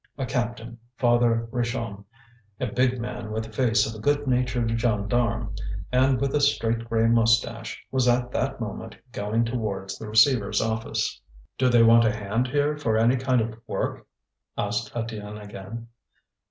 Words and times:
A 0.17 0.25
captain, 0.25 0.79
Father 0.97 1.47
Richomme, 1.51 2.05
a 2.59 2.65
big 2.65 2.99
man 2.99 3.31
with 3.31 3.43
the 3.45 3.51
face 3.51 3.85
of 3.85 3.93
a 3.93 3.99
good 4.01 4.25
natured 4.25 4.71
gendarme, 4.81 5.53
and 5.91 6.19
with 6.19 6.33
a 6.33 6.41
straight 6.41 6.89
grey 6.89 7.05
moustache, 7.05 7.85
was 7.91 8.07
at 8.07 8.31
that 8.31 8.59
moment 8.59 8.95
going 9.11 9.45
towards 9.45 9.99
the 9.99 10.09
receiver's 10.09 10.59
office. 10.59 11.21
"Do 11.59 11.69
they 11.69 11.83
want 11.83 12.05
a 12.05 12.11
hand 12.11 12.47
here 12.47 12.75
for 12.79 12.97
any 12.97 13.15
kind 13.15 13.41
of 13.41 13.59
work?" 13.67 14.07
asked 14.57 14.91
Étienne 14.95 15.39
again. 15.39 15.87